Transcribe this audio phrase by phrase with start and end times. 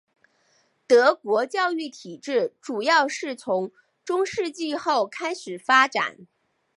[0.87, 3.71] 德国教育体制主要是从
[4.03, 6.25] 中世纪后开始发展。